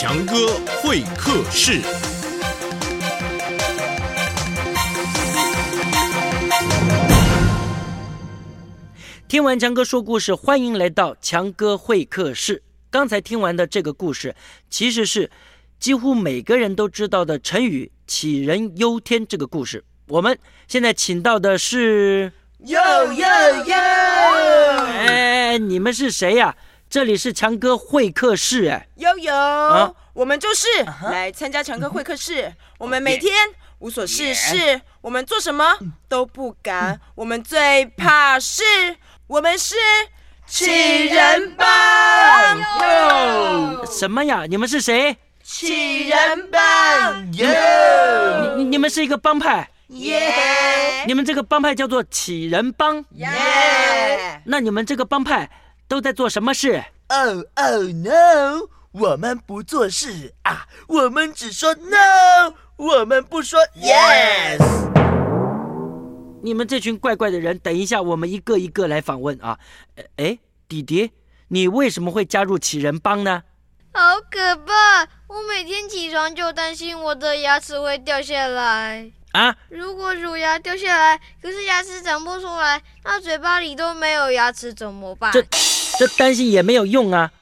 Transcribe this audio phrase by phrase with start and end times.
[0.00, 0.32] 强哥
[0.80, 1.82] 会客室。
[9.26, 12.62] 听完强哥说故事，欢迎来到强哥会客室。
[12.90, 14.36] 刚才听完的这个故事，
[14.70, 15.28] 其实是
[15.80, 19.82] 几乎每个人都知道的成语“杞人忧天”这个故事。
[20.06, 22.80] 我们现在请到的是，哟
[23.14, 23.26] 哟
[23.64, 23.74] 哟！
[24.86, 26.56] 哎，你们是谁呀、
[26.90, 29.92] 这里是强哥会客室，哎，悠悠，啊？
[30.14, 30.66] 我们就是
[31.02, 32.54] 来参加强哥会客室。
[32.78, 33.30] 我们每天
[33.80, 35.78] 无所事事，我们做什么
[36.08, 38.62] 都不敢，我们最怕是，
[39.26, 39.74] 我们是
[40.48, 41.66] 杞人帮。
[42.58, 44.46] 哟，什么呀？
[44.48, 45.18] 你们是谁？
[45.44, 47.32] 杞人帮。
[47.34, 53.04] 哟，你你们是一个帮派，耶你们这个帮派叫做杞人帮。
[53.10, 54.40] 耶！
[54.44, 55.50] 那你们这个帮派
[55.88, 56.84] 都在做什么事？
[57.08, 58.68] 哦哦 no！
[58.92, 64.58] 我们不做事啊，我们只说 no，我们不说 yes。
[66.42, 69.58] 你们这群怪怪的人，等一下我们一个一个来访问啊。
[69.96, 71.10] 呃哎，弟弟，
[71.48, 73.42] 你为什么会加入杞人帮呢？
[73.94, 75.08] 好可怕！
[75.26, 79.10] 我每天起床就担心我的牙齿会掉下来。
[79.32, 85.32] 啊，如果乳牙掉下来，可是牙齿长不出来，那嘴巴里都没有牙齿怎么办？
[85.32, 85.42] 这
[85.98, 87.32] 这担心也没有用啊。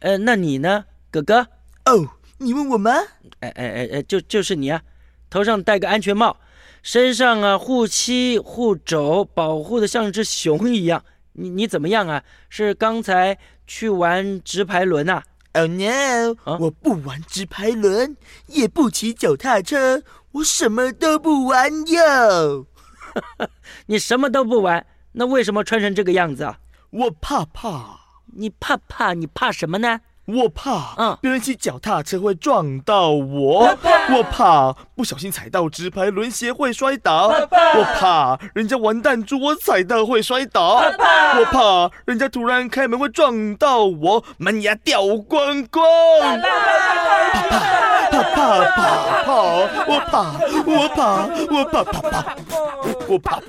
[0.00, 1.48] 呃，那你呢，哥哥？
[1.86, 2.92] 哦，你问我吗？
[3.40, 4.80] 哎哎哎哎，就就是你啊，
[5.28, 6.36] 头上戴个安全帽，
[6.82, 11.04] 身上啊护膝护肘，保护的像只熊一样。
[11.32, 12.22] 你你怎么样啊？
[12.48, 22.66] 是刚才去玩直排轮啊？Oh no！、啊我不玩直排轮，也不骑脚踏车，我什么都不玩哟。
[23.86, 26.58] 你什么都不玩，那为什么穿成这个样子啊？
[26.90, 28.00] 我怕怕，
[28.36, 29.14] 你怕怕？
[29.14, 30.00] 你怕什么呢？
[30.26, 33.76] 我怕，嗯别人骑脚踏车会撞到我，
[34.10, 40.82] 我怕不小心踩到直排轮鞋会摔倒，我怕人家玩弹珠我踩到会摔倒，
[41.38, 45.84] 我怕人家突然开门会撞到我，门牙掉光光。
[48.10, 49.32] 怕怕怕怕怕怕，
[49.86, 50.34] 我怕
[50.66, 52.34] 我怕我怕怕怕，
[53.06, 53.40] 我怕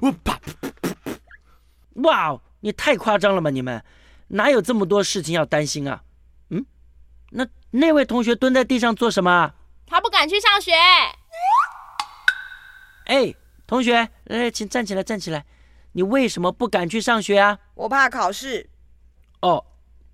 [0.00, 0.38] 我怕。
[2.06, 3.50] 哇哦，你太夸张了吧！
[3.50, 3.82] 你们
[4.28, 6.02] 哪有这么多事情要担心啊？
[6.50, 6.64] 嗯，
[7.30, 9.54] 那那位同学蹲在地上做什么啊？
[9.86, 10.72] 他不敢去上学。
[13.06, 13.34] 哎，
[13.66, 15.44] 同学，来，请站起来，站起来。
[15.92, 17.58] 你为什么不敢去上学啊？
[17.74, 18.70] 我怕考试，
[19.40, 19.64] 哦，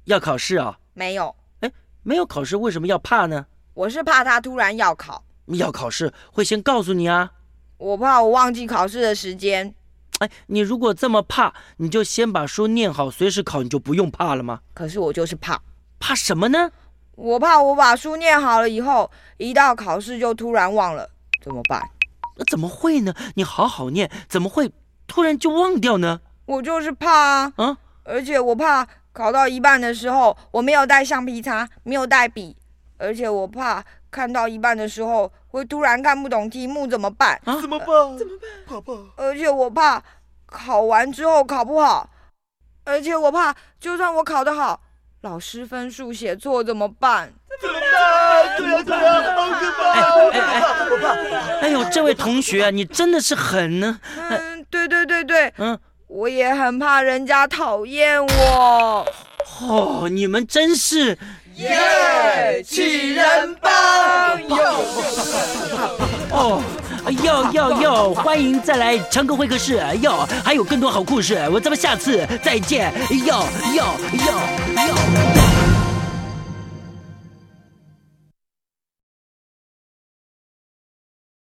[0.05, 1.71] 要考试啊、没有，哎
[2.03, 3.47] 没有考试为什么要怕呢？
[3.75, 7.33] 我是怕他突然要考，要考试会先告诉你啊。
[7.77, 9.75] 我怕我忘记考试的时间。
[10.19, 14.61] 哎，你如果这么怕，你就先把书念好，随时考，你就不用怕了吗？
[14.75, 15.61] 可是我就是怕。
[15.99, 16.71] 怕什么呢？
[17.15, 21.09] 我怕我把书念好了以后，一到考试就突然忘了，
[21.43, 21.83] 怎么办？
[22.37, 23.15] 那怎么会呢？
[23.35, 24.73] 你好好念，怎么会
[25.07, 26.21] 突然就忘掉呢？
[26.47, 32.57] 我就是怕啊，啊，而且我怕考到一半的时候我没有带橡皮擦，没有带笔，
[32.97, 37.41] 而且我怕看到一半的时候会突然看不懂题目怎么办？
[37.45, 37.89] 怎么办？
[38.19, 38.51] 怎么办？
[38.67, 38.93] 怕怕。
[39.17, 40.01] 而且我怕
[40.47, 42.09] 考完之后考不好，
[42.85, 44.81] 而且我怕就算我考得好，
[45.23, 47.33] 老师分数写错怎么办？
[47.61, 48.57] 怎么办？
[48.59, 49.93] 对呀对呀，好可怕！
[50.03, 50.85] 好可怕！
[50.91, 51.09] 我怕。
[51.61, 53.99] 哎呦，这位同学啊，你真的是狠呢。
[54.29, 59.07] 嗯，对对对对，嗯，我也很怕人家讨厌我。
[59.61, 61.17] 哦，你们真是
[61.57, 64.85] 耶，气人帮 哟！
[66.31, 66.63] 哦，
[67.23, 72.93] 要要要，欢迎再来强哥会客室，哟还有更多好故事，我咱们下次再见，
[73.27, 74.33] 哟哟哟
[74.77, 75.32] 哟。